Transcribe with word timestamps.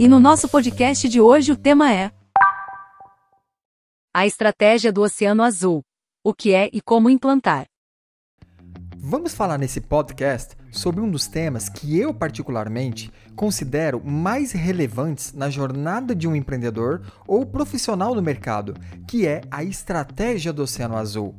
E 0.00 0.06
no 0.06 0.20
nosso 0.20 0.48
podcast 0.48 1.08
de 1.08 1.20
hoje 1.20 1.50
o 1.50 1.56
tema 1.56 1.92
é 1.92 2.12
A 4.14 4.28
estratégia 4.28 4.92
do 4.92 5.02
Oceano 5.02 5.42
Azul. 5.42 5.82
O 6.24 6.32
que 6.32 6.54
é 6.54 6.70
e 6.72 6.80
como 6.80 7.10
implantar. 7.10 7.66
Vamos 8.96 9.34
falar 9.34 9.58
nesse 9.58 9.80
podcast 9.80 10.56
sobre 10.70 11.00
um 11.00 11.10
dos 11.10 11.26
temas 11.26 11.68
que 11.68 11.98
eu 11.98 12.14
particularmente 12.14 13.10
considero 13.34 14.00
mais 14.04 14.52
relevantes 14.52 15.32
na 15.32 15.50
jornada 15.50 16.14
de 16.14 16.28
um 16.28 16.36
empreendedor 16.36 17.02
ou 17.26 17.44
profissional 17.44 18.14
no 18.14 18.22
mercado, 18.22 18.74
que 19.08 19.26
é 19.26 19.40
a 19.50 19.64
estratégia 19.64 20.52
do 20.52 20.62
Oceano 20.62 20.96
Azul. 20.96 21.34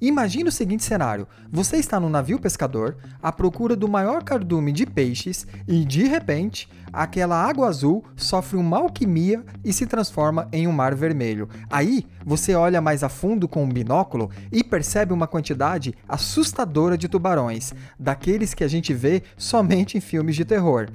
Imagine 0.00 0.48
o 0.48 0.52
seguinte 0.52 0.82
cenário: 0.82 1.28
você 1.52 1.76
está 1.76 2.00
num 2.00 2.08
navio 2.08 2.38
pescador 2.38 2.96
à 3.22 3.30
procura 3.30 3.76
do 3.76 3.88
maior 3.88 4.24
cardume 4.24 4.72
de 4.72 4.86
peixes 4.86 5.46
e, 5.68 5.84
de 5.84 6.04
repente, 6.04 6.68
aquela 6.90 7.36
água 7.36 7.68
azul 7.68 8.02
sofre 8.16 8.56
uma 8.56 8.78
alquimia 8.78 9.44
e 9.62 9.72
se 9.72 9.86
transforma 9.86 10.48
em 10.52 10.66
um 10.66 10.72
mar 10.72 10.94
vermelho. 10.94 11.48
Aí, 11.68 12.06
você 12.24 12.54
olha 12.54 12.80
mais 12.80 13.04
a 13.04 13.08
fundo 13.08 13.46
com 13.46 13.64
um 13.64 13.68
binóculo 13.68 14.30
e 14.50 14.64
percebe 14.64 15.12
uma 15.12 15.26
quantidade 15.26 15.94
assustadora 16.08 16.96
de 16.96 17.08
tubarões, 17.08 17.74
daqueles 17.98 18.54
que 18.54 18.64
a 18.64 18.68
gente 18.68 18.94
vê 18.94 19.22
somente 19.36 19.98
em 19.98 20.00
filmes 20.00 20.34
de 20.34 20.44
terror. 20.44 20.88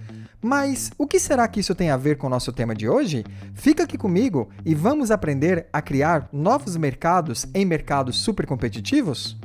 Mas 0.45 0.91
o 0.95 1.07
que 1.07 1.19
será 1.19 1.47
que 1.47 1.59
isso 1.59 1.73
tem 1.73 1.89
a 1.89 1.97
ver 1.97 2.19
com 2.19 2.27
o 2.27 2.29
nosso 2.29 2.53
tema 2.53 2.75
de 2.75 2.87
hoje? 2.87 3.25
Fica 3.55 3.81
aqui 3.81 3.97
comigo 3.97 4.47
e 4.63 4.75
vamos 4.75 5.09
aprender 5.09 5.65
a 5.73 5.81
criar 5.81 6.29
novos 6.31 6.77
mercados 6.77 7.47
em 7.51 7.65
mercados 7.65 8.19
super 8.19 8.45
competitivos? 8.45 9.35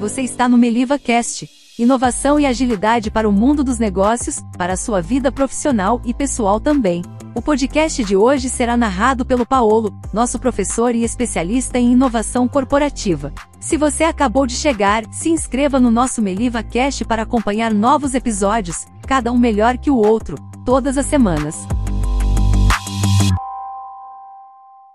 Você 0.00 0.22
está 0.22 0.48
no 0.48 0.58
Meliva 0.58 0.98
Cast, 0.98 1.48
inovação 1.78 2.40
e 2.40 2.46
agilidade 2.46 3.12
para 3.12 3.28
o 3.28 3.32
mundo 3.32 3.62
dos 3.62 3.78
negócios, 3.78 4.40
para 4.58 4.72
a 4.72 4.76
sua 4.76 5.00
vida 5.00 5.30
profissional 5.30 6.02
e 6.04 6.12
pessoal 6.12 6.58
também. 6.58 7.00
O 7.36 7.42
podcast 7.42 8.02
de 8.02 8.16
hoje 8.16 8.48
será 8.48 8.78
narrado 8.78 9.22
pelo 9.22 9.44
Paolo, 9.44 9.92
nosso 10.10 10.38
professor 10.38 10.94
e 10.94 11.04
especialista 11.04 11.78
em 11.78 11.92
inovação 11.92 12.48
corporativa. 12.48 13.30
Se 13.60 13.76
você 13.76 14.04
acabou 14.04 14.46
de 14.46 14.54
chegar, 14.54 15.04
se 15.12 15.28
inscreva 15.28 15.78
no 15.78 15.90
nosso 15.90 16.22
Meliva 16.22 16.62
Cast 16.62 17.04
para 17.04 17.24
acompanhar 17.24 17.74
novos 17.74 18.14
episódios, 18.14 18.86
cada 19.06 19.30
um 19.30 19.36
melhor 19.36 19.76
que 19.76 19.90
o 19.90 19.96
outro, 19.96 20.38
todas 20.64 20.96
as 20.96 21.04
semanas. 21.04 21.56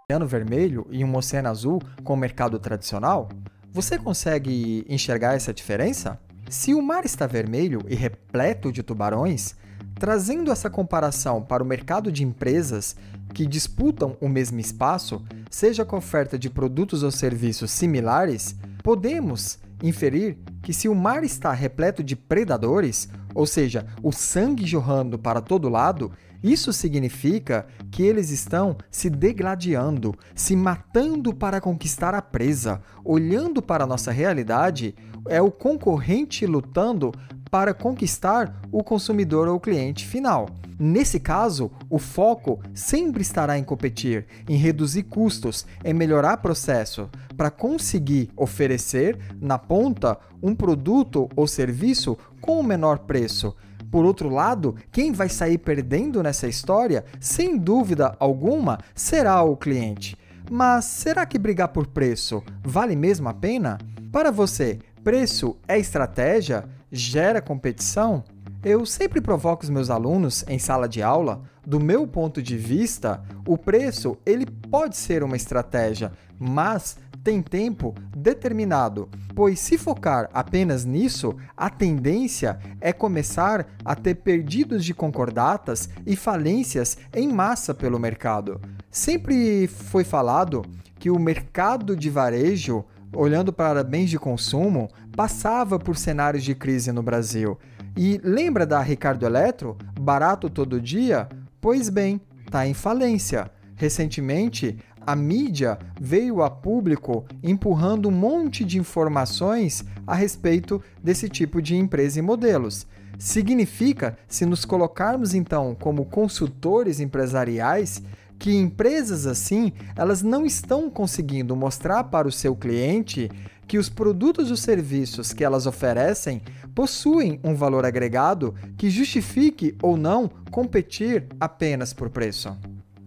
Oceano 0.10 0.26
vermelho 0.26 0.88
e 0.90 1.06
um 1.06 1.16
oceano 1.16 1.48
azul 1.48 1.80
com 2.04 2.16
o 2.16 2.18
mercado 2.18 2.58
tradicional? 2.58 3.30
Você 3.72 4.00
consegue 4.00 4.84
enxergar 4.90 5.36
essa 5.36 5.54
diferença? 5.54 6.20
Se 6.50 6.74
o 6.74 6.82
mar 6.82 7.06
está 7.06 7.28
vermelho 7.28 7.82
e 7.88 7.94
repleto 7.94 8.72
de 8.72 8.82
tubarões, 8.82 9.56
Trazendo 10.02 10.52
essa 10.52 10.68
comparação 10.68 11.44
para 11.44 11.62
o 11.62 11.66
mercado 11.66 12.12
de 12.12 12.24
empresas 12.24 12.96
que 13.36 13.46
disputam 13.46 14.18
o 14.20 14.28
mesmo 14.28 14.60
espaço, 14.60 15.24
seja 15.52 15.86
com 15.86 15.96
oferta 15.96 16.40
de 16.40 16.50
produtos 16.50 17.04
ou 17.04 17.12
serviços 17.12 17.70
similares, 17.70 18.56
podemos 18.82 19.60
inferir 19.84 20.40
que 20.64 20.74
se 20.74 20.90
o 20.90 20.96
mar 20.96 21.24
está 21.24 21.54
repleto 21.54 22.04
de 22.04 22.16
predadores, 22.16 23.10
ou 23.36 23.46
seja, 23.46 23.86
o 24.02 24.12
sangue 24.12 24.66
jorrando 24.66 25.20
para 25.20 25.40
todo 25.40 25.70
lado, 25.70 26.12
isso 26.42 26.74
significa 26.74 27.68
que 27.92 28.02
eles 28.02 28.32
estão 28.32 28.76
se 28.90 29.08
degladiando, 29.08 30.16
se 30.34 30.56
matando 30.56 31.32
para 31.32 31.62
conquistar 31.62 32.16
a 32.16 32.24
presa. 32.24 32.82
Olhando 33.06 33.62
para 33.62 33.84
a 33.84 33.88
nossa 33.88 34.12
realidade, 34.12 34.96
é 35.30 35.40
o 35.40 35.52
concorrente 35.52 36.48
lutando 36.48 37.12
para 37.52 37.74
conquistar 37.74 38.62
o 38.72 38.82
consumidor 38.82 39.50
ou 39.50 39.60
cliente 39.60 40.08
final. 40.08 40.48
Nesse 40.80 41.20
caso, 41.20 41.70
o 41.90 42.00
foco 42.00 42.60
sempre 42.74 43.22
estará 43.22 43.60
em 43.60 43.64
competir, 43.64 44.26
em 44.50 44.56
reduzir 44.56 45.04
custos, 45.04 45.66
em 45.84 45.94
melhorar 45.94 46.38
processo, 46.38 47.10
para 47.38 47.52
conseguir 47.52 48.32
oferecer 48.36 49.20
na 49.40 49.60
ponta 49.60 50.18
um 50.42 50.56
produto 50.56 51.30
ou 51.36 51.46
serviço 51.46 52.18
com 52.40 52.60
o 52.60 52.64
menor 52.64 53.00
preço. 53.00 53.56
Por 53.92 54.06
outro 54.06 54.30
lado, 54.30 54.76
quem 54.92 55.12
vai 55.12 55.28
sair 55.28 55.58
perdendo 55.58 56.24
nessa 56.24 56.48
história, 56.48 57.04
sem 57.20 57.58
dúvida 57.58 58.16
alguma, 58.20 58.80
será 58.96 59.44
o 59.44 59.58
cliente. 59.58 60.18
Mas 60.50 60.86
será 60.86 61.26
que 61.26 61.38
brigar 61.38 61.68
por 61.68 61.86
preço 61.88 62.42
vale 62.64 62.96
mesmo 62.96 63.28
a 63.28 63.34
pena? 63.34 63.78
Para 64.12 64.32
você, 64.32 64.80
preço 65.04 65.58
é 65.68 65.78
estratégia? 65.78 66.64
Gera 66.92 67.42
competição, 67.42 68.24
eu 68.64 68.86
sempre 68.86 69.22
provoco 69.22 69.64
os 69.64 69.70
meus 69.70 69.90
alunos 69.90 70.44
em 70.48 70.60
sala 70.60 70.88
de 70.88 71.02
aula, 71.02 71.42
do 71.66 71.80
meu 71.80 72.08
ponto 72.08 72.42
de 72.42 72.58
vista, 72.58 73.24
o 73.48 73.58
preço 73.58 74.18
ele 74.26 74.46
pode 74.46 74.98
ser 74.98 75.24
uma 75.24 75.36
estratégia, 75.36 76.12
mas 76.38 76.98
tem 77.24 77.42
tempo 77.42 77.94
determinado, 78.16 79.08
pois 79.36 79.60
se 79.60 79.78
focar 79.78 80.30
apenas 80.34 80.86
nisso, 80.86 81.36
a 81.56 81.70
tendência 81.70 82.60
é 82.80 82.92
começar 82.92 83.68
a 83.86 83.96
ter 83.96 84.16
perdidos 84.16 84.84
de 84.84 84.94
concordatas 84.94 85.88
e 86.06 86.16
falências 86.16 86.98
em 87.14 87.32
massa 87.32 87.74
pelo 87.74 88.00
mercado. 88.00 88.60
Sempre 88.90 89.68
foi 89.68 90.04
falado 90.04 90.64
que 90.98 91.12
o 91.12 91.20
mercado 91.20 91.96
de 91.96 92.10
varejo 92.10 92.84
olhando 93.14 93.52
para 93.52 93.84
bens 93.84 94.10
de 94.10 94.18
consumo, 94.18 94.90
passava 95.16 95.78
por 95.78 95.98
cenários 95.98 96.44
de 96.44 96.56
crise 96.56 96.92
no 96.92 97.04
Brasil. 97.04 97.58
E 97.96 98.20
lembra 98.24 98.66
da 98.66 98.82
Ricardo 98.82 99.26
Eletro? 99.26 99.78
Barato 100.00 100.50
todo 100.50 100.80
dia? 100.80 101.28
Pois 101.60 101.90
bem, 101.90 102.22
está 102.46 102.66
em 102.66 102.74
falência. 102.74 103.52
Recentemente, 103.76 104.78
a 105.06 105.16
mídia 105.16 105.80
veio 106.00 106.44
a 106.44 106.50
público 106.50 107.26
empurrando 107.42 108.08
um 108.08 108.12
monte 108.12 108.64
de 108.64 108.78
informações 108.78 109.84
a 110.06 110.14
respeito 110.14 110.82
desse 111.04 111.28
tipo 111.28 111.62
de 111.62 111.76
empresa 111.76 112.20
e 112.20 112.22
modelos. 112.22 112.86
Significa, 113.18 114.18
se 114.28 114.46
nos 114.46 114.66
colocarmos 114.66 115.34
então 115.34 115.76
como 115.76 116.06
consultores 116.06 117.00
empresariais, 117.00 118.02
que 118.42 118.52
empresas 118.52 119.28
assim, 119.28 119.72
elas 119.96 120.24
não 120.24 120.48
estão 120.48 120.90
conseguindo 120.90 121.56
mostrar 121.56 122.06
para 122.06 122.28
o 122.28 122.32
seu 122.32 122.56
cliente 122.56 123.30
que 123.68 123.78
os 123.78 123.88
produtos 123.88 124.50
ou 124.50 124.58
serviços 124.58 125.32
que 125.32 125.44
elas 125.44 125.68
oferecem 125.68 126.42
possuem 126.74 127.40
um 127.44 127.54
valor 127.54 127.86
agregado 127.86 128.56
que 128.76 128.90
justifique 128.90 129.78
ou 129.80 129.96
não 129.96 130.28
competir 130.50 131.28
apenas 131.40 131.94
por 131.94 132.10
preço. 132.10 132.58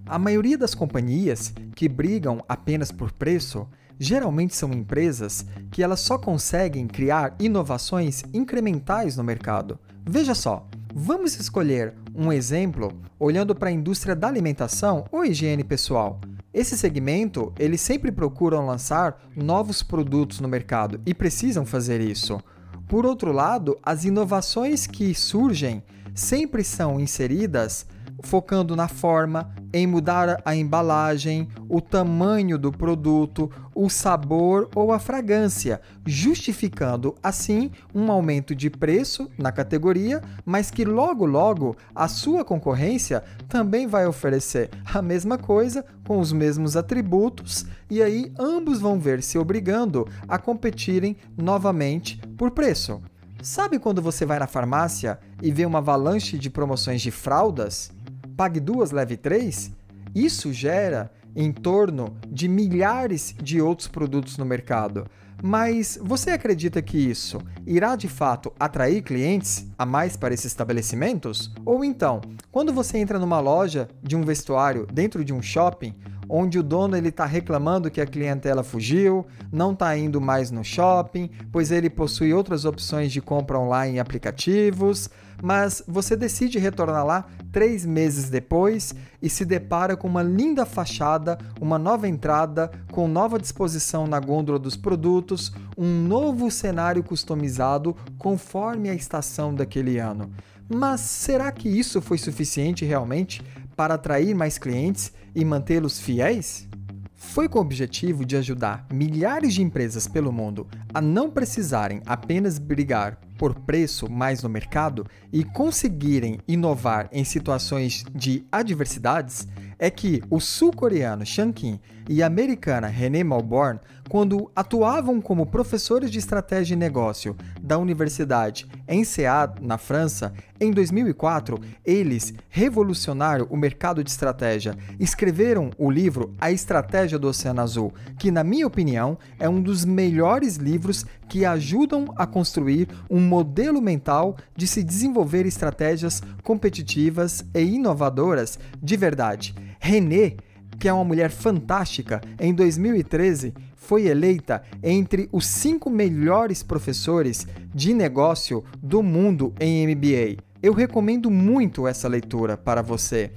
A 0.07 0.21
maioria 0.21 0.57
das 0.57 0.73
companhias 0.73 1.53
que 1.75 1.89
brigam 1.89 2.41
apenas 2.49 2.93
por 2.93 3.11
preço 3.11 3.67
geralmente 3.99 4.55
são 4.55 4.73
empresas 4.73 5.45
que 5.69 5.83
elas 5.83 5.99
só 5.99 6.17
conseguem 6.17 6.87
criar 6.87 7.35
inovações 7.41 8.23
incrementais 8.33 9.17
no 9.17 9.25
mercado. 9.25 9.81
Veja 10.07 10.33
só, 10.33 10.69
Vamos 10.97 11.35
escolher 11.35 11.93
um 12.15 12.33
exemplo 12.33 12.97
olhando 13.19 13.53
para 13.53 13.69
a 13.69 13.73
indústria 13.73 14.15
da 14.15 14.29
alimentação 14.29 15.05
ou 15.11 15.25
higiene 15.25 15.65
pessoal. 15.65 16.21
Esse 16.53 16.79
segmento, 16.79 17.53
eles 17.59 17.81
sempre 17.81 18.13
procuram 18.13 18.65
lançar 18.65 19.21
novos 19.35 19.83
produtos 19.83 20.39
no 20.39 20.47
mercado 20.47 21.01
e 21.05 21.13
precisam 21.13 21.67
fazer 21.67 22.01
isso. 22.01 22.41
Por 22.87 23.05
outro 23.05 23.33
lado, 23.33 23.77
as 23.83 24.05
inovações 24.05 24.87
que 24.87 25.13
surgem 25.17 25.83
sempre 26.15 26.63
são 26.63 27.01
inseridas 27.01 27.87
focando 28.23 28.77
na 28.77 28.89
forma, 28.89 29.53
em 29.73 29.87
mudar 29.87 30.41
a 30.45 30.55
embalagem, 30.55 31.49
o 31.69 31.81
tamanho 31.81 32.59
do 32.59 32.71
produto, 32.71 33.51
o 33.75 33.89
sabor 33.89 34.69
ou 34.75 34.93
a 34.93 34.99
fragrância, 34.99 35.81
justificando 36.07 37.15
assim 37.23 37.71
um 37.95 38.11
aumento 38.11 38.55
de 38.55 38.71
preço 38.71 39.29
na 39.37 39.51
categoria, 39.51 40.23
mas 40.45 40.71
que 40.71 40.85
logo 40.85 41.27
logo 41.27 41.77
a 41.95 42.07
sua 42.07 42.45
concorrência 42.45 43.23
também 43.49 43.87
vai 43.87 44.07
oferecer 44.07 44.71
a 44.93 45.03
mesma 45.03 45.37
coisa 45.37 45.85
com 46.07 46.21
os 46.21 46.33
mesmos 46.33 46.77
atributos 46.77 47.67
e 47.91 48.03
aí 48.03 48.33
ambos 48.39 48.81
vão 48.81 48.99
ver 48.99 49.23
se 49.23 49.39
obrigando 49.39 50.07
a 50.29 50.39
competirem 50.39 51.17
novamente 51.37 52.21
por 52.37 52.51
preço. 52.51 53.03
Sabe 53.45 53.79
quando 53.79 54.01
você 54.01 54.25
vai 54.25 54.39
na 54.39 54.47
farmácia 54.47 55.19
e 55.43 55.53
vê 55.53 55.67
uma 55.67 55.79
avalanche 55.79 56.39
de 56.39 56.49
promoções 56.49 57.03
de 57.03 57.11
fraldas? 57.11 57.93
Pague 58.37 58.61
duas, 58.61 58.91
leve 58.91 59.17
três, 59.17 59.73
isso 60.15 60.53
gera 60.53 61.11
em 61.35 61.51
torno 61.53 62.17
de 62.29 62.49
milhares 62.49 63.35
de 63.43 63.61
outros 63.61 63.89
produtos 63.89 64.39
no 64.39 64.45
mercado. 64.45 65.07
Mas 65.43 65.99
você 66.01 66.31
acredita 66.31 66.81
que 66.81 66.97
isso 66.97 67.39
irá 67.67 67.97
de 67.97 68.09
fato 68.09 68.53
atrair 68.59 69.03
clientes 69.03 69.67
a 69.77 69.85
mais 69.85 70.17
para 70.17 70.33
esses 70.33 70.47
estabelecimentos? 70.47 71.53
Ou 71.65 71.85
então, 71.85 72.21
quando 72.53 72.73
você 72.73 72.99
entra 72.99 73.19
numa 73.19 73.41
loja 73.41 73.89
de 74.03 74.15
um 74.15 74.23
vestuário 74.23 74.87
dentro 74.93 75.25
de 75.25 75.35
um 75.35 75.43
shopping, 75.43 75.95
onde 76.29 76.59
o 76.59 76.63
dono 76.63 76.97
ele 76.97 77.09
está 77.09 77.27
reclamando 77.27 77.91
que 77.91 78.01
a 78.01 78.07
clientela 78.07 78.63
fugiu, 78.63 79.27
não 79.53 79.73
está 79.73 79.97
indo 79.99 80.21
mais 80.21 80.51
no 80.51 80.65
shopping, 80.65 81.31
pois 81.53 81.71
ele 81.71 81.91
possui 81.91 82.33
outras 82.33 82.65
opções 82.65 83.13
de 83.13 83.21
compra 83.21 83.59
online 83.59 83.97
em 83.97 84.01
aplicativos, 84.01 85.11
mas 85.43 85.83
você 85.87 86.17
decide 86.17 86.59
retornar 86.59 87.05
lá 87.05 87.27
três 87.53 87.87
meses 87.87 88.29
depois 88.29 88.95
e 89.23 89.29
se 89.29 89.45
depara 89.45 89.97
com 89.97 90.09
uma 90.09 90.23
linda 90.23 90.67
fachada, 90.67 91.39
uma 91.61 91.79
nova 91.79 92.09
entrada, 92.09 92.71
com 92.91 93.07
nova 93.07 93.39
disposição 93.39 94.07
na 94.07 94.19
gôndola 94.19 94.59
dos 94.59 94.77
produtos, 94.77 95.53
um 95.77 96.03
novo 96.03 96.51
cenário 96.51 97.03
customizado 97.03 97.97
conforme 98.19 98.89
a 98.89 98.95
estação 98.95 99.55
daquele 99.55 99.99
ano. 99.99 100.31
Mas 100.69 101.01
será 101.01 101.53
que 101.53 101.69
isso 101.69 102.01
foi 102.01 102.19
suficiente 102.19 102.85
realmente 102.85 103.43
para 103.77 103.95
atrair 103.95 104.35
mais 104.35 104.59
clientes 104.59 105.13
e 105.35 105.45
mantê-los 105.45 106.01
fiéis? 106.01 106.67
Foi 107.15 107.49
com 107.49 107.59
o 107.59 107.63
objetivo 107.63 108.25
de 108.25 108.37
ajudar 108.37 108.87
milhares 108.93 109.55
de 109.55 109.63
empresas 109.63 110.07
pelo 110.07 110.33
mundo 110.33 110.67
a 110.93 111.01
não 111.01 111.31
precisarem 111.31 112.01
apenas 112.07 112.59
brigar 112.59 113.19
por 113.39 113.55
preço 113.55 114.11
mais 114.11 114.43
no 114.43 114.49
mercado 114.49 115.07
e 115.33 115.45
conseguirem 115.45 116.39
inovar 116.47 117.09
em 117.13 117.25
situações 117.25 118.05
de 118.15 118.45
adversidades 118.51 119.47
é 119.79 119.91
que 119.91 120.23
o 120.31 120.41
sul-coreano 120.41 121.27
Shang 121.27 121.53
Kim 121.53 121.81
e 122.09 122.23
a 122.23 122.27
americana 122.27 122.87
René 122.87 123.25
Malborn, 123.25 123.81
quando 124.09 124.51
atuavam 124.55 125.21
como 125.21 125.47
professores 125.47 126.11
de 126.11 126.19
estratégia 126.19 126.75
e 126.75 126.77
negócio 126.77 127.37
da 127.61 127.79
Universidade 127.79 128.67
ENSEAD 128.87 129.63
na 129.63 129.79
França, 129.79 130.33
em 130.61 130.71
2004, 130.71 131.59
eles 131.85 132.33
revolucionaram 132.49 133.47
o 133.51 133.57
mercado 133.57 134.05
de 134.05 134.11
estratégia. 134.11 134.77
Escreveram 135.01 135.71
o 135.79 135.91
livro 135.91 136.33
A 136.39 136.53
Estratégia 136.53 137.19
do 137.19 137.29
Oceano 137.29 137.61
Azul, 137.61 137.93
que, 138.19 138.31
na 138.31 138.45
minha 138.45 138.67
opinião, 138.67 139.19
é 139.39 139.49
um 139.49 139.61
dos 139.61 139.85
melhores 139.85 140.57
livros 140.57 141.05
que 141.29 141.45
ajudam 141.45 142.07
a 142.17 142.27
construir 142.27 142.89
um 143.11 143.21
modelo 143.21 143.81
mental 143.81 144.37
de 144.57 144.67
se 144.67 144.83
desenvolver 144.83 145.47
estratégias 145.47 146.23
competitivas 146.43 147.45
e 147.55 147.61
inovadoras 147.61 148.59
de 148.83 148.97
verdade. 148.97 149.55
René, 149.79 150.37
que 150.79 150.89
é 150.89 150.93
uma 150.93 151.05
mulher 151.05 151.31
fantástica, 151.31 152.21
em 152.39 152.53
2013 152.53 153.55
foi 153.85 154.07
eleita 154.07 154.63
entre 154.83 155.29
os 155.31 155.47
cinco 155.47 155.91
melhores 155.91 156.63
professores 156.63 157.47
de 157.75 157.93
negócio 157.93 158.65
do 158.83 159.03
mundo 159.03 159.53
em 159.61 159.87
MBA. 159.87 160.43
Eu 160.63 160.73
recomendo 160.73 161.31
muito 161.31 161.87
essa 161.87 162.09
leitura 162.09 162.57
para 162.57 162.81
você, 162.81 163.31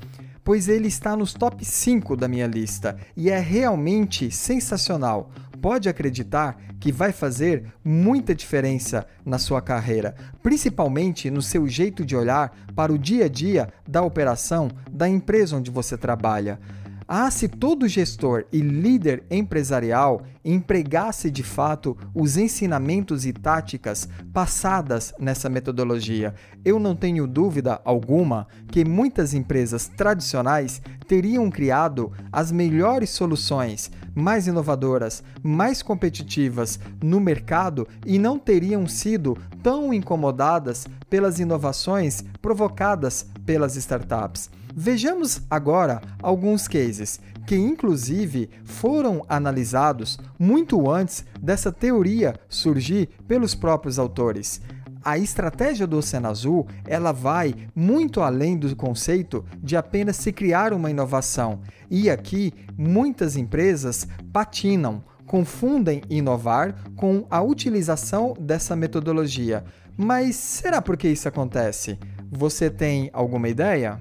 pois 0.45 0.69
ele 0.69 0.87
está 0.87 1.17
nos 1.17 1.33
top 1.33 1.65
5 1.65 2.15
da 2.15 2.29
minha 2.29 2.47
lista 2.47 2.95
e 3.17 3.29
é 3.29 3.37
realmente 3.37 4.31
sensacional. 4.31 5.29
Pode 5.67 5.89
acreditar 5.89 6.57
que 6.79 6.93
vai 6.93 7.11
fazer 7.11 7.73
muita 7.83 8.33
diferença 8.33 9.05
na 9.25 9.37
sua 9.37 9.61
carreira, 9.61 10.15
principalmente 10.41 11.29
no 11.29 11.41
seu 11.41 11.67
jeito 11.67 12.05
de 12.05 12.15
olhar 12.15 12.55
para 12.73 12.93
o 12.93 12.97
dia 12.97 13.25
a 13.25 13.27
dia 13.27 13.67
da 13.85 14.01
operação 14.01 14.69
da 14.89 15.09
empresa 15.09 15.57
onde 15.57 15.69
você 15.69 15.97
trabalha. 15.97 16.57
Ah, 17.05 17.29
se 17.29 17.49
todo 17.49 17.85
gestor 17.85 18.45
e 18.49 18.61
líder 18.61 19.25
empresarial 19.29 20.21
empregasse 20.47 21.29
de 21.29 21.43
fato 21.43 21.97
os 22.15 22.37
ensinamentos 22.37 23.25
e 23.25 23.33
táticas 23.33 24.07
passadas 24.31 25.13
nessa 25.19 25.49
metodologia, 25.49 26.33
eu 26.63 26.79
não 26.79 26.95
tenho 26.95 27.27
dúvida 27.27 27.81
alguma 27.83 28.47
que 28.67 28.85
muitas 28.85 29.33
empresas 29.33 29.87
tradicionais 29.87 30.81
teriam 31.05 31.51
criado 31.51 32.11
as 32.31 32.51
melhores 32.51 33.09
soluções, 33.09 33.91
mais 34.15 34.47
inovadoras, 34.47 35.21
mais 35.43 35.81
competitivas 35.81 36.79
no 37.03 37.19
mercado 37.19 37.87
e 38.05 38.17
não 38.17 38.39
teriam 38.39 38.87
sido 38.87 39.37
tão 39.61 39.93
incomodadas 39.93 40.87
pelas 41.09 41.39
inovações 41.39 42.23
provocadas 42.41 43.27
pelas 43.45 43.75
startups. 43.75 44.49
Vejamos 44.79 45.41
agora 45.49 46.01
alguns 46.21 46.67
cases 46.67 47.19
que, 47.47 47.55
inclusive, 47.55 48.49
foram 48.65 49.23
analisados 49.29 50.19
muito 50.37 50.91
antes 50.91 51.25
dessa 51.41 51.71
teoria 51.71 52.35
surgir 52.49 53.07
pelos 53.25 53.55
próprios 53.55 53.97
autores. 53.97 54.61
A 55.01 55.17
estratégia 55.17 55.87
do 55.87 55.97
Oceano 55.97 56.27
Azul 56.27 56.67
ela 56.85 57.13
vai 57.13 57.55
muito 57.73 58.19
além 58.19 58.57
do 58.57 58.75
conceito 58.75 59.45
de 59.63 59.77
apenas 59.77 60.17
se 60.17 60.33
criar 60.33 60.73
uma 60.73 60.91
inovação. 60.91 61.61
E 61.89 62.09
aqui 62.09 62.53
muitas 62.77 63.37
empresas 63.37 64.05
patinam, 64.33 65.01
confundem 65.25 66.01
inovar 66.09 66.75
com 66.97 67.25
a 67.29 67.41
utilização 67.41 68.33
dessa 68.37 68.75
metodologia. 68.75 69.63
Mas 69.95 70.35
será 70.35 70.81
por 70.81 70.97
que 70.97 71.07
isso 71.07 71.29
acontece? 71.29 71.97
Você 72.29 72.69
tem 72.69 73.09
alguma 73.13 73.47
ideia? 73.47 73.97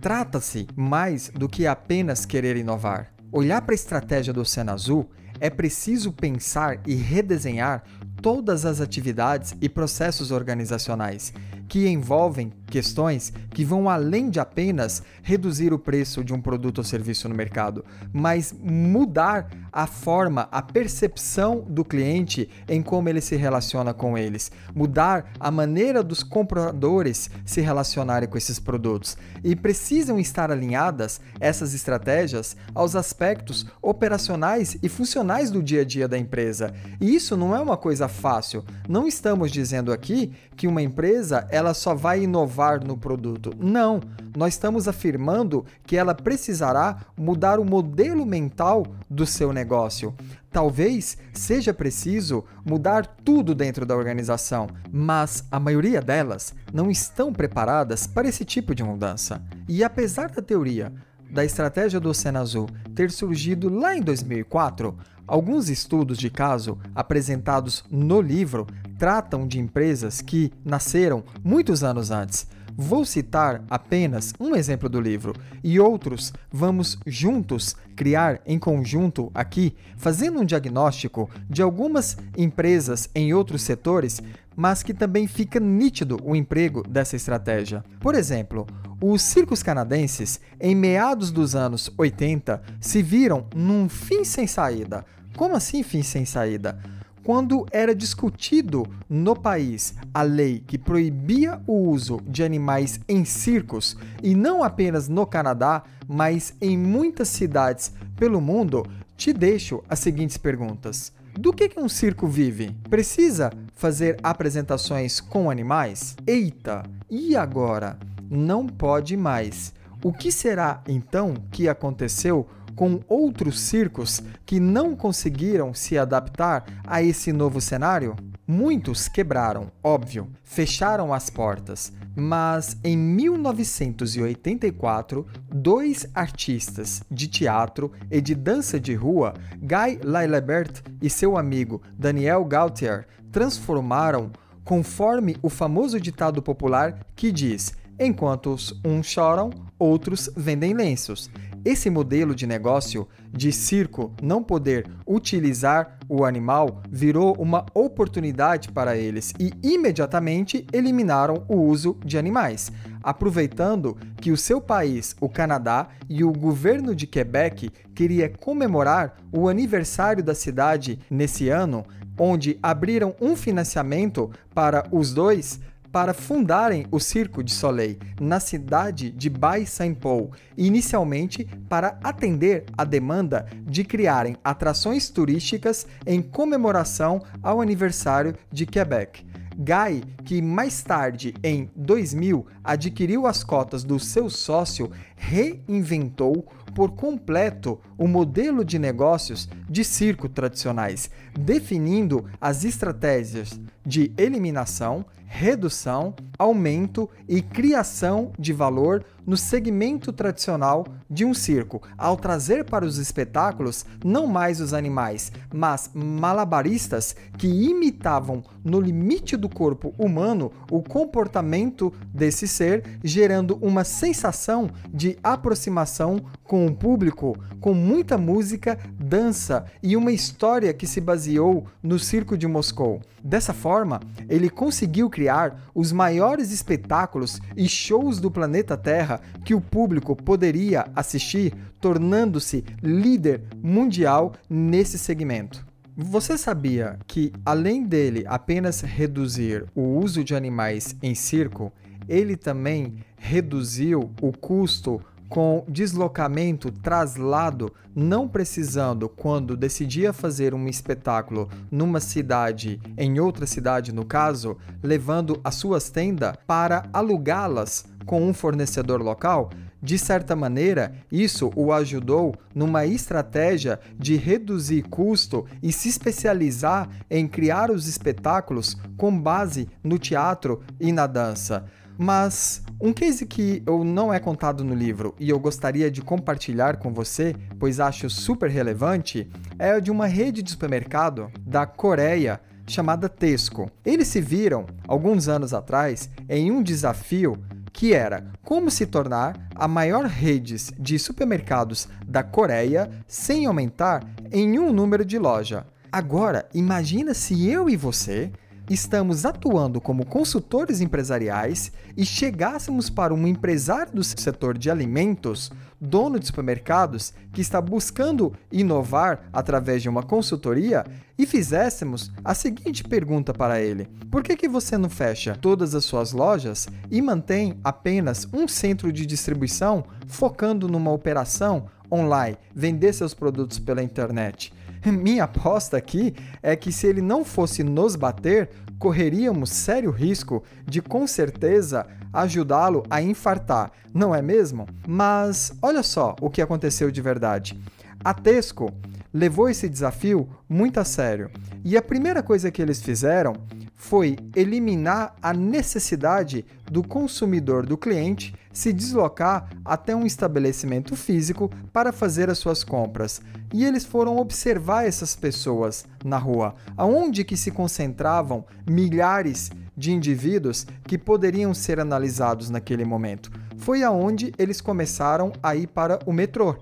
Trata-se 0.00 0.66
mais 0.74 1.28
do 1.28 1.46
que 1.46 1.66
apenas 1.66 2.24
querer 2.24 2.56
inovar. 2.56 3.12
Olhar 3.30 3.60
para 3.60 3.74
a 3.74 3.76
estratégia 3.76 4.32
do 4.32 4.40
Oceano 4.40 4.72
Azul 4.72 5.10
é 5.38 5.50
preciso 5.50 6.10
pensar 6.10 6.80
e 6.86 6.94
redesenhar 6.94 7.84
todas 8.22 8.64
as 8.64 8.80
atividades 8.80 9.54
e 9.60 9.68
processos 9.68 10.30
organizacionais 10.30 11.34
que 11.70 11.86
envolvem 11.88 12.52
questões 12.66 13.32
que 13.50 13.64
vão 13.64 13.88
além 13.88 14.28
de 14.28 14.40
apenas 14.40 15.04
reduzir 15.22 15.72
o 15.72 15.78
preço 15.78 16.24
de 16.24 16.34
um 16.34 16.40
produto 16.40 16.78
ou 16.78 16.84
serviço 16.84 17.28
no 17.28 17.34
mercado, 17.34 17.84
mas 18.12 18.52
mudar 18.52 19.48
a 19.72 19.86
forma, 19.86 20.48
a 20.50 20.60
percepção 20.60 21.64
do 21.68 21.84
cliente 21.84 22.50
em 22.68 22.82
como 22.82 23.08
ele 23.08 23.20
se 23.20 23.36
relaciona 23.36 23.94
com 23.94 24.18
eles, 24.18 24.50
mudar 24.74 25.30
a 25.38 25.48
maneira 25.48 26.02
dos 26.02 26.24
compradores 26.24 27.30
se 27.44 27.60
relacionarem 27.60 28.28
com 28.28 28.36
esses 28.36 28.58
produtos. 28.58 29.16
E 29.44 29.54
precisam 29.54 30.18
estar 30.18 30.50
alinhadas 30.50 31.20
essas 31.38 31.72
estratégias 31.72 32.56
aos 32.74 32.96
aspectos 32.96 33.64
operacionais 33.80 34.76
e 34.82 34.88
funcionais 34.88 35.50
do 35.52 35.62
dia 35.62 35.82
a 35.82 35.84
dia 35.84 36.08
da 36.08 36.18
empresa. 36.18 36.74
E 37.00 37.14
isso 37.14 37.36
não 37.36 37.54
é 37.54 37.60
uma 37.60 37.76
coisa 37.76 38.08
fácil. 38.08 38.64
Não 38.88 39.06
estamos 39.06 39.52
dizendo 39.52 39.92
aqui 39.92 40.32
que 40.56 40.66
uma 40.66 40.82
empresa 40.82 41.46
ela 41.60 41.74
só 41.74 41.94
vai 41.94 42.22
inovar 42.22 42.84
no 42.84 42.96
produto. 42.96 43.52
Não, 43.58 44.00
nós 44.36 44.54
estamos 44.54 44.88
afirmando 44.88 45.64
que 45.86 45.96
ela 45.96 46.14
precisará 46.14 47.04
mudar 47.16 47.60
o 47.60 47.64
modelo 47.64 48.24
mental 48.24 48.86
do 49.08 49.26
seu 49.26 49.52
negócio. 49.52 50.14
Talvez 50.50 51.16
seja 51.32 51.72
preciso 51.72 52.44
mudar 52.64 53.06
tudo 53.06 53.54
dentro 53.54 53.84
da 53.86 53.94
organização, 53.94 54.68
mas 54.90 55.44
a 55.50 55.60
maioria 55.60 56.00
delas 56.00 56.54
não 56.72 56.90
estão 56.90 57.32
preparadas 57.32 58.06
para 58.06 58.28
esse 58.28 58.44
tipo 58.44 58.74
de 58.74 58.82
mudança. 58.82 59.42
E 59.68 59.84
apesar 59.84 60.30
da 60.30 60.42
teoria 60.42 60.92
da 61.30 61.44
estratégia 61.44 62.00
do 62.00 62.08
Oceano 62.08 62.40
Azul 62.40 62.68
ter 62.94 63.10
surgido 63.10 63.68
lá 63.68 63.94
em 63.94 64.02
2004, 64.02 64.96
alguns 65.30 65.70
estudos 65.70 66.18
de 66.18 66.28
caso 66.28 66.76
apresentados 66.92 67.84
no 67.88 68.20
livro 68.20 68.66
tratam 68.98 69.46
de 69.46 69.60
empresas 69.60 70.20
que 70.20 70.52
nasceram 70.64 71.22
muitos 71.44 71.84
anos 71.84 72.10
antes. 72.10 72.48
Vou 72.76 73.04
citar 73.04 73.62
apenas 73.70 74.32
um 74.40 74.56
exemplo 74.56 74.88
do 74.88 75.00
livro 75.00 75.32
e 75.62 75.78
outros 75.78 76.32
vamos 76.50 76.98
juntos 77.06 77.76
criar 77.94 78.40
em 78.44 78.58
conjunto 78.58 79.30
aqui, 79.32 79.76
fazendo 79.96 80.40
um 80.40 80.44
diagnóstico 80.44 81.30
de 81.48 81.62
algumas 81.62 82.16
empresas 82.36 83.08
em 83.14 83.32
outros 83.32 83.62
setores, 83.62 84.20
mas 84.56 84.82
que 84.82 84.92
também 84.92 85.28
fica 85.28 85.60
nítido 85.60 86.18
o 86.24 86.34
emprego 86.34 86.82
dessa 86.88 87.14
estratégia. 87.14 87.84
Por 88.00 88.16
exemplo, 88.16 88.66
os 89.00 89.22
circos 89.22 89.62
canadenses, 89.62 90.40
em 90.60 90.74
meados 90.74 91.30
dos 91.30 91.54
anos 91.54 91.90
80, 91.96 92.60
se 92.80 93.00
viram 93.00 93.46
num 93.54 93.88
fim 93.88 94.24
sem 94.24 94.46
saída. 94.46 95.04
Como 95.36 95.56
assim 95.56 95.82
fim 95.82 96.02
sem 96.02 96.24
saída? 96.24 96.78
Quando 97.22 97.66
era 97.70 97.94
discutido 97.94 98.86
no 99.08 99.36
país 99.36 99.94
a 100.12 100.22
lei 100.22 100.62
que 100.66 100.78
proibia 100.78 101.60
o 101.66 101.88
uso 101.90 102.20
de 102.26 102.42
animais 102.42 102.98
em 103.08 103.24
circos, 103.24 103.96
e 104.22 104.34
não 104.34 104.62
apenas 104.62 105.08
no 105.08 105.26
Canadá, 105.26 105.82
mas 106.08 106.54
em 106.60 106.76
muitas 106.76 107.28
cidades 107.28 107.92
pelo 108.16 108.40
mundo, 108.40 108.84
te 109.16 109.32
deixo 109.32 109.82
as 109.88 109.98
seguintes 109.98 110.36
perguntas. 110.36 111.12
Do 111.38 111.52
que, 111.52 111.68
que 111.68 111.78
um 111.78 111.88
circo 111.88 112.26
vive? 112.26 112.74
Precisa 112.88 113.52
fazer 113.74 114.16
apresentações 114.22 115.20
com 115.20 115.50
animais? 115.50 116.16
Eita, 116.26 116.82
e 117.08 117.36
agora? 117.36 117.98
não 118.30 118.66
pode 118.66 119.16
mais. 119.16 119.74
O 120.02 120.12
que 120.12 120.30
será 120.30 120.82
então 120.86 121.34
que 121.50 121.68
aconteceu 121.68 122.46
com 122.80 123.00
outros 123.06 123.60
circos 123.60 124.22
que 124.46 124.58
não 124.58 124.96
conseguiram 124.96 125.74
se 125.74 125.98
adaptar 125.98 126.64
a 126.86 127.02
esse 127.02 127.30
novo 127.30 127.60
cenário? 127.60 128.16
Muitos 128.46 129.06
quebraram, 129.06 129.70
óbvio, 129.84 130.30
fecharam 130.42 131.12
as 131.12 131.28
portas, 131.28 131.92
mas 132.16 132.78
em 132.82 132.96
1984, 132.96 135.26
dois 135.54 136.08
artistas 136.14 137.02
de 137.10 137.28
teatro 137.28 137.92
e 138.10 138.18
de 138.18 138.34
dança 138.34 138.80
de 138.80 138.94
rua, 138.94 139.34
Guy 139.58 140.00
Lailebert 140.02 140.82
e 141.02 141.10
seu 141.10 141.36
amigo 141.36 141.82
Daniel 141.98 142.42
Gautier, 142.46 143.06
transformaram 143.30 144.30
conforme 144.64 145.36
o 145.42 145.50
famoso 145.50 146.00
ditado 146.00 146.40
popular 146.40 146.98
que 147.14 147.30
diz: 147.30 147.74
enquanto 147.98 148.56
uns 148.82 149.06
choram, 149.06 149.50
outros 149.78 150.30
vendem 150.34 150.72
lenços. 150.72 151.30
Esse 151.64 151.90
modelo 151.90 152.34
de 152.34 152.46
negócio 152.46 153.06
de 153.30 153.52
circo 153.52 154.14
não 154.22 154.42
poder 154.42 154.86
utilizar 155.06 155.98
o 156.08 156.24
animal 156.24 156.82
virou 156.90 157.36
uma 157.38 157.66
oportunidade 157.74 158.72
para 158.72 158.96
eles 158.96 159.34
e 159.38 159.52
imediatamente 159.62 160.66
eliminaram 160.72 161.44
o 161.48 161.56
uso 161.56 161.98
de 162.04 162.16
animais, 162.16 162.72
aproveitando 163.02 163.96
que 164.16 164.32
o 164.32 164.36
seu 164.36 164.60
país, 164.60 165.14
o 165.20 165.28
Canadá, 165.28 165.88
e 166.08 166.24
o 166.24 166.32
governo 166.32 166.94
de 166.94 167.06
Quebec 167.06 167.70
queria 167.94 168.28
comemorar 168.28 169.18
o 169.30 169.48
aniversário 169.48 170.24
da 170.24 170.34
cidade 170.34 170.98
nesse 171.10 171.50
ano, 171.50 171.84
onde 172.18 172.58
abriram 172.62 173.14
um 173.20 173.36
financiamento 173.36 174.30
para 174.54 174.86
os 174.90 175.12
dois 175.12 175.60
para 175.92 176.14
fundarem 176.14 176.86
o 176.90 177.00
Circo 177.00 177.42
de 177.42 177.52
Soleil 177.52 177.98
na 178.20 178.38
cidade 178.38 179.10
de 179.10 179.28
Baie-Saint-Paul, 179.28 180.30
inicialmente 180.56 181.44
para 181.68 181.98
atender 182.02 182.64
a 182.76 182.84
demanda 182.84 183.46
de 183.62 183.84
criarem 183.84 184.36
atrações 184.44 185.10
turísticas 185.10 185.86
em 186.06 186.22
comemoração 186.22 187.22
ao 187.42 187.60
aniversário 187.60 188.34
de 188.52 188.66
Quebec. 188.66 189.24
Guy, 189.56 190.02
que 190.24 190.40
mais 190.40 190.82
tarde, 190.82 191.34
em 191.44 191.70
2000, 191.76 192.46
adquiriu 192.64 193.26
as 193.26 193.44
cotas 193.44 193.84
do 193.84 193.98
seu 193.98 194.30
sócio, 194.30 194.90
reinventou 195.16 196.46
por 196.74 196.92
completo 196.92 197.78
o 197.98 198.06
modelo 198.06 198.64
de 198.64 198.78
negócios 198.78 199.48
de 199.68 199.84
circo 199.84 200.28
tradicionais, 200.28 201.10
definindo 201.38 202.24
as 202.40 202.64
estratégias 202.64 203.60
de 203.90 204.12
eliminação, 204.16 205.04
redução, 205.26 206.14
aumento 206.38 207.10
e 207.28 207.42
criação 207.42 208.30
de 208.38 208.52
valor 208.52 209.04
no 209.26 209.36
segmento 209.36 210.12
tradicional 210.12 210.86
de 211.08 211.24
um 211.24 211.34
circo, 211.34 211.82
ao 211.98 212.16
trazer 212.16 212.64
para 212.64 212.84
os 212.84 212.98
espetáculos 212.98 213.84
não 214.04 214.26
mais 214.26 214.60
os 214.60 214.72
animais, 214.72 215.30
mas 215.52 215.90
malabaristas 215.92 217.14
que 217.36 217.46
imitavam 217.46 218.42
no 218.64 218.80
limite 218.80 219.36
do 219.36 219.48
corpo 219.48 219.94
humano 219.98 220.50
o 220.70 220.82
comportamento 220.82 221.92
desse 222.12 222.48
ser, 222.48 222.98
gerando 223.02 223.58
uma 223.60 223.84
sensação 223.84 224.70
de 224.92 225.18
aproximação 225.22 226.20
com 226.42 226.66
o 226.66 226.74
público, 226.74 227.36
com 227.60 227.74
muita 227.74 228.18
música, 228.18 228.78
dança 228.98 229.64
e 229.82 229.96
uma 229.96 230.10
história 230.10 230.72
que 230.72 230.86
se 230.86 231.00
baseou 231.00 231.66
no 231.82 231.98
circo 231.98 232.36
de 232.36 232.46
Moscou. 232.46 233.00
Dessa 233.22 233.52
forma, 233.52 234.00
ele 234.28 234.48
conseguiu 234.48 235.10
criar 235.10 235.70
os 235.74 235.92
maiores 235.92 236.50
espetáculos 236.52 237.40
e 237.56 237.68
shows 237.68 238.18
do 238.18 238.30
planeta 238.30 238.76
Terra 238.76 239.20
que 239.44 239.54
o 239.54 239.60
público 239.60 240.16
poderia 240.16 240.86
assistir, 240.96 241.54
tornando-se 241.80 242.64
líder 242.82 243.42
mundial 243.62 244.32
nesse 244.48 244.98
segmento. 244.98 245.64
Você 245.96 246.38
sabia 246.38 246.98
que, 247.06 247.32
além 247.44 247.84
dele 247.84 248.24
apenas 248.26 248.80
reduzir 248.80 249.66
o 249.74 249.82
uso 249.82 250.24
de 250.24 250.34
animais 250.34 250.96
em 251.02 251.14
circo, 251.14 251.70
ele 252.08 252.36
também 252.36 253.04
reduziu 253.16 254.10
o 254.20 254.32
custo 254.32 255.00
com 255.30 255.64
deslocamento, 255.68 256.72
traslado, 256.72 257.72
não 257.94 258.28
precisando, 258.28 259.08
quando 259.08 259.56
decidia 259.56 260.12
fazer 260.12 260.52
um 260.52 260.66
espetáculo 260.66 261.48
numa 261.70 262.00
cidade, 262.00 262.80
em 262.98 263.20
outra 263.20 263.46
cidade 263.46 263.92
no 263.92 264.04
caso, 264.04 264.56
levando 264.82 265.40
as 265.44 265.54
suas 265.54 265.88
tendas 265.88 266.34
para 266.48 266.82
alugá-las 266.92 267.86
com 268.04 268.28
um 268.28 268.34
fornecedor 268.34 269.00
local, 269.00 269.50
de 269.82 269.96
certa 269.98 270.36
maneira, 270.36 270.92
isso 271.10 271.50
o 271.56 271.72
ajudou 271.72 272.34
numa 272.54 272.84
estratégia 272.84 273.80
de 273.96 274.14
reduzir 274.16 274.82
custo 274.82 275.46
e 275.62 275.72
se 275.72 275.88
especializar 275.88 276.88
em 277.08 277.26
criar 277.26 277.70
os 277.70 277.88
espetáculos 277.88 278.76
com 278.96 279.16
base 279.18 279.68
no 279.82 279.98
teatro 279.98 280.60
e 280.78 280.92
na 280.92 281.06
dança. 281.06 281.64
Mas 282.02 282.62
um 282.80 282.94
case 282.94 283.26
que 283.26 283.62
eu 283.66 283.84
não 283.84 284.10
é 284.10 284.18
contado 284.18 284.64
no 284.64 284.74
livro 284.74 285.14
e 285.20 285.28
eu 285.28 285.38
gostaria 285.38 285.90
de 285.90 286.00
compartilhar 286.00 286.78
com 286.78 286.94
você, 286.94 287.36
pois 287.58 287.78
acho 287.78 288.08
super 288.08 288.48
relevante, 288.48 289.28
é 289.58 289.76
o 289.76 289.82
de 289.82 289.90
uma 289.90 290.06
rede 290.06 290.42
de 290.42 290.50
supermercado 290.50 291.30
da 291.42 291.66
Coreia 291.66 292.40
chamada 292.66 293.06
Tesco. 293.06 293.70
Eles 293.84 294.08
se 294.08 294.18
viram, 294.18 294.64
alguns 294.88 295.28
anos 295.28 295.52
atrás, 295.52 296.08
em 296.26 296.50
um 296.50 296.62
desafio 296.62 297.36
que 297.70 297.92
era 297.92 298.32
como 298.42 298.70
se 298.70 298.86
tornar 298.86 299.50
a 299.54 299.68
maior 299.68 300.06
rede 300.06 300.56
de 300.78 300.98
supermercados 300.98 301.86
da 302.06 302.22
Coreia 302.22 302.90
sem 303.06 303.44
aumentar 303.44 304.02
em 304.32 304.58
um 304.58 304.72
número 304.72 305.04
de 305.04 305.18
loja. 305.18 305.66
Agora, 305.92 306.48
imagina 306.54 307.12
se 307.12 307.46
eu 307.46 307.68
e 307.68 307.76
você 307.76 308.32
estamos 308.70 309.26
atuando 309.26 309.80
como 309.80 310.06
consultores 310.06 310.80
empresariais 310.80 311.72
e 311.96 312.06
chegássemos 312.06 312.88
para 312.88 313.12
um 313.12 313.26
empresário 313.26 313.92
do 313.92 314.04
setor 314.04 314.56
de 314.56 314.70
alimentos, 314.70 315.50
dono 315.80 316.20
de 316.20 316.26
supermercados, 316.26 317.12
que 317.32 317.40
está 317.40 317.60
buscando 317.60 318.32
inovar 318.50 319.28
através 319.32 319.82
de 319.82 319.88
uma 319.88 320.04
consultoria 320.04 320.84
e 321.18 321.26
fizéssemos 321.26 322.12
a 322.24 322.32
seguinte 322.32 322.84
pergunta 322.84 323.34
para 323.34 323.60
ele: 323.60 323.88
Por 324.08 324.22
que, 324.22 324.36
que 324.36 324.48
você 324.48 324.78
não 324.78 324.88
fecha 324.88 325.34
todas 325.34 325.74
as 325.74 325.84
suas 325.84 326.12
lojas 326.12 326.68
e 326.88 327.02
mantém 327.02 327.58
apenas 327.64 328.28
um 328.32 328.46
centro 328.46 328.92
de 328.92 329.04
distribuição 329.04 329.84
focando 330.06 330.68
numa 330.68 330.92
operação 330.92 331.66
online, 331.90 332.38
vender 332.54 332.92
seus 332.92 333.14
produtos 333.14 333.58
pela 333.58 333.82
internet? 333.82 334.52
Minha 334.86 335.24
aposta 335.24 335.76
aqui 335.76 336.14
é 336.42 336.56
que 336.56 336.72
se 336.72 336.86
ele 336.86 337.02
não 337.02 337.24
fosse 337.24 337.62
nos 337.62 337.96
bater, 337.96 338.50
correríamos 338.78 339.50
sério 339.50 339.90
risco 339.90 340.42
de 340.66 340.80
com 340.80 341.06
certeza 341.06 341.86
ajudá-lo 342.12 342.82
a 342.88 343.00
infartar, 343.02 343.70
não 343.92 344.14
é 344.14 344.22
mesmo? 344.22 344.66
Mas 344.88 345.52
olha 345.62 345.82
só 345.82 346.16
o 346.20 346.30
que 346.30 346.42
aconteceu 346.42 346.90
de 346.90 347.00
verdade. 347.00 347.60
A 348.02 348.14
Tesco 348.14 348.72
levou 349.12 349.48
esse 349.48 349.68
desafio 349.68 350.28
muito 350.48 350.80
a 350.80 350.84
sério 350.84 351.30
e 351.62 351.76
a 351.76 351.82
primeira 351.82 352.22
coisa 352.22 352.50
que 352.50 352.62
eles 352.62 352.80
fizeram 352.80 353.34
foi 353.74 354.16
eliminar 354.36 355.14
a 355.22 355.32
necessidade 355.32 356.44
do 356.70 356.82
consumidor, 356.82 357.66
do 357.66 357.76
cliente, 357.76 358.34
se 358.52 358.72
deslocar 358.72 359.48
até 359.64 359.94
um 359.94 360.06
estabelecimento 360.06 360.94
físico 360.96 361.50
para 361.72 361.92
fazer 361.92 362.28
as 362.28 362.38
suas 362.38 362.62
compras. 362.62 363.20
E 363.52 363.64
eles 363.64 363.84
foram 363.84 364.16
observar 364.16 364.86
essas 364.86 365.16
pessoas 365.16 365.84
na 366.04 366.18
rua, 366.18 366.54
aonde 366.76 367.24
que 367.24 367.36
se 367.36 367.50
concentravam 367.50 368.44
milhares 368.68 369.50
de 369.76 369.92
indivíduos 369.92 370.66
que 370.84 370.96
poderiam 370.96 371.52
ser 371.52 371.80
analisados 371.80 372.50
naquele 372.50 372.84
momento. 372.84 373.30
Foi 373.56 373.82
aonde 373.82 374.32
eles 374.38 374.60
começaram 374.60 375.32
a 375.42 375.56
ir 375.56 375.66
para 375.66 375.98
o 376.06 376.12
metrô. 376.12 376.56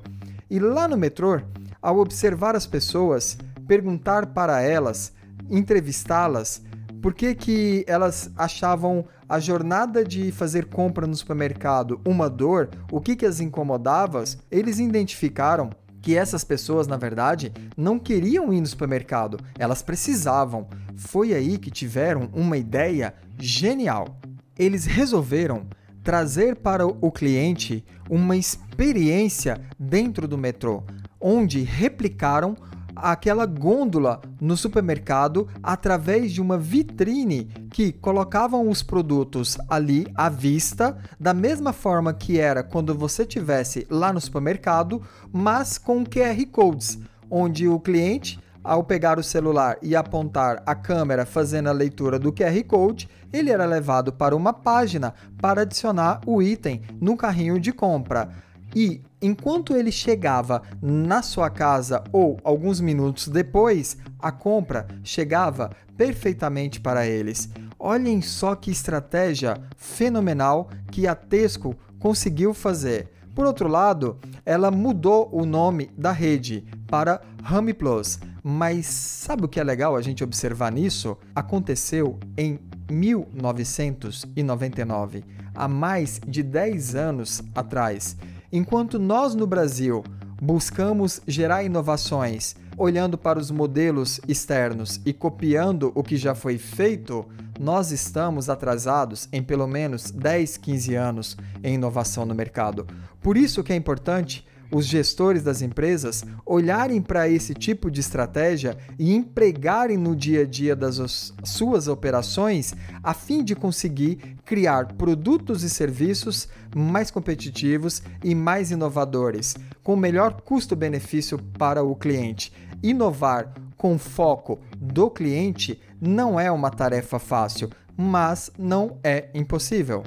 E 0.50 0.58
lá 0.58 0.88
no 0.88 0.96
metrô, 0.96 1.40
ao 1.82 1.98
observar 1.98 2.56
as 2.56 2.66
pessoas, 2.66 3.36
perguntar 3.66 4.26
para 4.26 4.62
elas, 4.62 5.12
entrevistá-las, 5.50 6.62
por 7.02 7.14
que, 7.14 7.34
que 7.34 7.84
elas 7.86 8.30
achavam 8.36 9.04
a 9.28 9.38
jornada 9.38 10.04
de 10.04 10.32
fazer 10.32 10.66
compra 10.66 11.06
no 11.06 11.14
supermercado 11.14 12.00
uma 12.04 12.28
dor? 12.28 12.70
O 12.90 13.00
que, 13.00 13.14
que 13.14 13.26
as 13.26 13.40
incomodava? 13.40 14.24
Eles 14.50 14.78
identificaram 14.78 15.70
que 16.08 16.16
essas 16.16 16.42
pessoas, 16.42 16.86
na 16.86 16.96
verdade, 16.96 17.52
não 17.76 17.98
queriam 17.98 18.50
ir 18.50 18.62
no 18.62 18.66
supermercado, 18.66 19.38
elas 19.58 19.82
precisavam. 19.82 20.66
Foi 20.96 21.34
aí 21.34 21.58
que 21.58 21.70
tiveram 21.70 22.30
uma 22.32 22.56
ideia 22.56 23.12
genial. 23.38 24.18
Eles 24.58 24.86
resolveram 24.86 25.66
trazer 26.02 26.56
para 26.56 26.86
o 26.86 27.12
cliente 27.12 27.84
uma 28.08 28.38
experiência 28.38 29.60
dentro 29.78 30.26
do 30.26 30.38
metrô, 30.38 30.82
onde 31.20 31.60
replicaram 31.60 32.56
aquela 33.00 33.46
gôndola 33.46 34.20
no 34.40 34.56
supermercado 34.56 35.48
através 35.62 36.32
de 36.32 36.40
uma 36.40 36.58
vitrine 36.58 37.44
que 37.70 37.92
colocavam 37.92 38.68
os 38.68 38.82
produtos 38.82 39.56
ali 39.68 40.06
à 40.14 40.28
vista, 40.28 40.96
da 41.18 41.32
mesma 41.32 41.72
forma 41.72 42.12
que 42.12 42.38
era 42.38 42.62
quando 42.62 42.94
você 42.94 43.24
tivesse 43.24 43.86
lá 43.90 44.12
no 44.12 44.20
supermercado, 44.20 45.02
mas 45.32 45.78
com 45.78 46.04
QR 46.04 46.44
codes, 46.50 46.98
onde 47.30 47.68
o 47.68 47.78
cliente 47.78 48.38
ao 48.62 48.84
pegar 48.84 49.18
o 49.18 49.22
celular 49.22 49.78
e 49.80 49.96
apontar 49.96 50.62
a 50.66 50.74
câmera 50.74 51.24
fazendo 51.24 51.68
a 51.68 51.72
leitura 51.72 52.18
do 52.18 52.32
QR 52.32 52.62
Code, 52.64 53.08
ele 53.32 53.50
era 53.50 53.64
levado 53.64 54.12
para 54.12 54.36
uma 54.36 54.52
página 54.52 55.14
para 55.40 55.62
adicionar 55.62 56.20
o 56.26 56.42
item 56.42 56.82
no 57.00 57.16
carrinho 57.16 57.58
de 57.58 57.72
compra. 57.72 58.28
E 58.74 59.00
enquanto 59.20 59.74
ele 59.74 59.90
chegava 59.90 60.62
na 60.80 61.22
sua 61.22 61.50
casa 61.50 62.04
ou 62.12 62.38
alguns 62.44 62.80
minutos 62.80 63.28
depois, 63.28 63.96
a 64.18 64.30
compra 64.30 64.86
chegava 65.02 65.70
perfeitamente 65.96 66.80
para 66.80 67.06
eles. 67.06 67.48
Olhem 67.78 68.20
só 68.20 68.54
que 68.54 68.70
estratégia 68.70 69.56
fenomenal 69.76 70.68
que 70.90 71.06
a 71.06 71.14
Tesco 71.14 71.74
conseguiu 71.98 72.52
fazer. 72.52 73.08
Por 73.34 73.46
outro 73.46 73.68
lado, 73.68 74.18
ela 74.44 74.70
mudou 74.70 75.28
o 75.32 75.46
nome 75.46 75.90
da 75.96 76.10
rede 76.10 76.66
para 76.88 77.22
Home 77.50 77.72
Plus. 77.72 78.18
Mas 78.42 78.86
sabe 78.86 79.44
o 79.44 79.48
que 79.48 79.60
é 79.60 79.64
legal 79.64 79.94
a 79.94 80.02
gente 80.02 80.24
observar 80.24 80.72
nisso? 80.72 81.16
Aconteceu 81.34 82.18
em 82.36 82.58
1999, 82.90 85.22
há 85.54 85.68
mais 85.68 86.20
de 86.26 86.42
10 86.42 86.96
anos 86.96 87.42
atrás. 87.54 88.16
Enquanto 88.50 88.98
nós 88.98 89.34
no 89.34 89.46
Brasil 89.46 90.02
buscamos 90.40 91.20
gerar 91.26 91.64
inovações 91.64 92.56
olhando 92.78 93.18
para 93.18 93.38
os 93.38 93.50
modelos 93.50 94.20
externos 94.26 95.00
e 95.04 95.12
copiando 95.12 95.92
o 95.94 96.02
que 96.02 96.16
já 96.16 96.34
foi 96.34 96.56
feito, 96.56 97.26
nós 97.60 97.90
estamos 97.90 98.48
atrasados 98.48 99.28
em 99.32 99.42
pelo 99.42 99.66
menos 99.66 100.10
10, 100.10 100.56
15 100.56 100.94
anos 100.94 101.36
em 101.62 101.74
inovação 101.74 102.24
no 102.24 102.34
mercado. 102.34 102.86
Por 103.20 103.36
isso 103.36 103.62
que 103.62 103.72
é 103.72 103.76
importante 103.76 104.46
os 104.70 104.86
gestores 104.86 105.42
das 105.42 105.62
empresas 105.62 106.24
olharem 106.44 107.00
para 107.00 107.28
esse 107.28 107.54
tipo 107.54 107.90
de 107.90 108.00
estratégia 108.00 108.76
e 108.98 109.14
empregarem 109.14 109.96
no 109.96 110.14
dia 110.14 110.42
a 110.42 110.46
dia 110.46 110.76
das 110.76 111.32
suas 111.44 111.88
operações 111.88 112.74
a 113.02 113.14
fim 113.14 113.42
de 113.42 113.54
conseguir 113.54 114.36
criar 114.44 114.92
produtos 114.94 115.62
e 115.62 115.70
serviços 115.70 116.48
mais 116.74 117.10
competitivos 117.10 118.02
e 118.22 118.34
mais 118.34 118.70
inovadores, 118.70 119.56
com 119.82 119.96
melhor 119.96 120.40
custo-benefício 120.42 121.38
para 121.58 121.82
o 121.82 121.94
cliente. 121.94 122.52
Inovar 122.82 123.52
com 123.76 123.98
foco 123.98 124.58
do 124.76 125.10
cliente 125.10 125.80
não 126.00 126.38
é 126.38 126.50
uma 126.50 126.70
tarefa 126.70 127.18
fácil, 127.18 127.70
mas 127.96 128.50
não 128.58 128.98
é 129.02 129.28
impossível. 129.34 130.02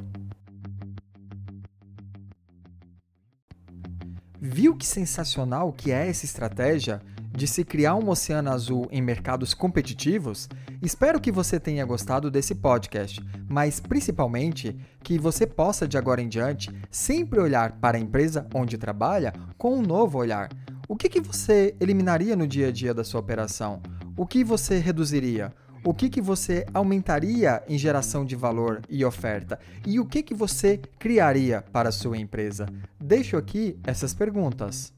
Viu 4.43 4.75
que 4.75 4.87
sensacional 4.87 5.71
que 5.71 5.91
é 5.91 6.09
essa 6.09 6.25
estratégia 6.25 6.99
de 7.31 7.45
se 7.45 7.63
criar 7.63 7.93
um 7.93 8.09
oceano 8.09 8.49
azul 8.49 8.87
em 8.91 8.99
mercados 8.99 9.53
competitivos? 9.53 10.49
Espero 10.81 11.21
que 11.21 11.31
você 11.31 11.59
tenha 11.59 11.85
gostado 11.85 12.31
desse 12.31 12.55
podcast, 12.55 13.23
mas 13.47 13.79
principalmente 13.79 14.75
que 15.03 15.19
você 15.19 15.45
possa 15.45 15.87
de 15.87 15.95
agora 15.95 16.23
em 16.23 16.27
diante 16.27 16.71
sempre 16.89 17.39
olhar 17.39 17.73
para 17.73 17.99
a 17.99 18.01
empresa 18.01 18.47
onde 18.51 18.79
trabalha 18.79 19.31
com 19.59 19.75
um 19.75 19.83
novo 19.83 20.17
olhar. 20.17 20.49
O 20.87 20.95
que, 20.95 21.07
que 21.07 21.21
você 21.21 21.75
eliminaria 21.79 22.35
no 22.35 22.47
dia 22.47 22.69
a 22.69 22.71
dia 22.71 22.95
da 22.95 23.03
sua 23.03 23.19
operação? 23.19 23.79
O 24.17 24.25
que 24.25 24.43
você 24.43 24.79
reduziria? 24.79 25.53
O 25.83 25.93
que, 25.93 26.09
que 26.09 26.21
você 26.21 26.65
aumentaria 26.73 27.63
em 27.67 27.77
geração 27.77 28.23
de 28.23 28.35
valor 28.35 28.81
e 28.89 29.03
oferta? 29.03 29.59
E 29.85 29.99
o 29.99 30.05
que, 30.05 30.21
que 30.21 30.33
você 30.33 30.79
criaria 30.99 31.63
para 31.71 31.89
a 31.89 31.91
sua 31.91 32.17
empresa? 32.17 32.67
Deixo 32.99 33.35
aqui 33.35 33.77
essas 33.83 34.13
perguntas. 34.13 34.93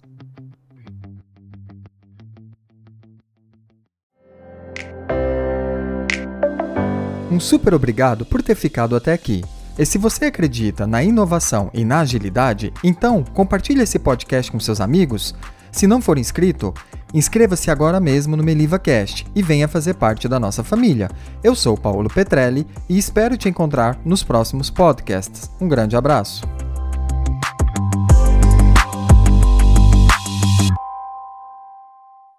Um 7.32 7.40
super 7.40 7.74
obrigado 7.74 8.26
por 8.26 8.44
ter 8.44 8.54
ficado 8.54 8.96
até 8.96 9.12
aqui. 9.14 9.42
E 9.80 9.86
se 9.88 9.98
você 9.98 10.26
acredita 10.26 10.86
na 10.86 11.04
inovação 11.04 11.72
e 11.74 11.84
na 11.84 12.02
agilidade, 12.02 12.72
então 12.84 13.24
compartilhe 13.24 13.82
esse 13.82 13.98
podcast 13.98 14.52
com 14.52 14.60
seus 14.60 14.80
amigos. 14.80 15.34
Se 15.74 15.86
não 15.86 16.02
for 16.02 16.18
inscrito, 16.18 16.74
Inscreva-se 17.14 17.70
agora 17.70 18.00
mesmo 18.00 18.36
no 18.36 18.44
Meliva 18.44 18.80
Cast 18.80 19.28
e 19.36 19.44
venha 19.44 19.68
fazer 19.68 19.94
parte 19.94 20.28
da 20.28 20.40
nossa 20.40 20.64
família. 20.64 21.12
Eu 21.44 21.54
sou 21.54 21.78
Paulo 21.78 22.10
Petrelli 22.10 22.66
e 22.90 22.98
espero 22.98 23.38
te 23.38 23.48
encontrar 23.48 24.00
nos 24.04 24.24
próximos 24.24 24.72
podcasts. 24.72 25.52
Um 25.62 25.68
grande 25.68 25.96
abraço. 25.96 26.42